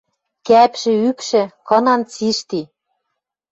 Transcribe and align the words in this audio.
Кӓпшӹ, 0.47 0.91
ӱпшӹ— 1.09 1.43
кынан 1.67 2.01
цишти 2.11 2.61